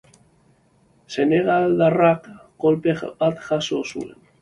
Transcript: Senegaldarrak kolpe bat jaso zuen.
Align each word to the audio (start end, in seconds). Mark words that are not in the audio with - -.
Senegaldarrak 1.17 2.27
kolpe 2.67 2.99
bat 3.25 3.49
jaso 3.51 3.85
zuen. 3.89 4.15